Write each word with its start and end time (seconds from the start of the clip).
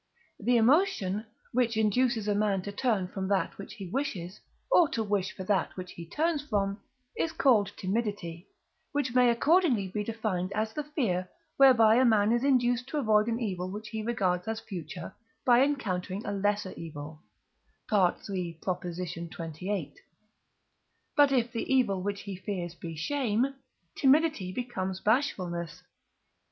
The 0.39 0.57
emotion, 0.57 1.27
which 1.51 1.77
induces 1.77 2.27
a 2.27 2.33
man 2.33 2.63
to 2.63 2.71
turn 2.71 3.07
from 3.07 3.27
that 3.27 3.59
which 3.59 3.75
he 3.75 3.85
wishes, 3.87 4.39
or 4.71 4.89
to 4.89 5.03
wish 5.03 5.31
for 5.31 5.43
that 5.43 5.77
which 5.77 5.91
he 5.91 6.07
turns 6.09 6.41
from, 6.43 6.81
is 7.15 7.31
called 7.31 7.71
timidity, 7.77 8.47
which 8.93 9.13
may 9.13 9.29
accordingly 9.29 9.87
be 9.89 10.03
defined 10.03 10.51
as 10.53 10.73
the 10.73 10.83
fear 10.85 11.29
whereby 11.57 11.97
a 11.97 12.03
man 12.05 12.31
is 12.31 12.43
induced 12.43 12.87
to 12.87 12.97
avoid 12.97 13.27
an 13.27 13.39
evil 13.39 13.69
which 13.69 13.89
he 13.89 14.01
regards 14.01 14.47
as 14.47 14.59
future 14.59 15.13
by 15.45 15.61
encountering 15.61 16.25
a 16.25 16.31
lesser 16.31 16.71
evil 16.71 17.21
(III. 17.93 18.57
xxviii.). 18.59 19.95
But 21.15 21.31
if 21.31 21.51
the 21.51 21.71
evil 21.71 22.01
which 22.01 22.21
he 22.21 22.35
fears 22.37 22.73
be 22.73 22.95
shame, 22.95 23.53
timidity 23.95 24.51
becomes 24.51 24.99
bashfulness. 24.99 25.83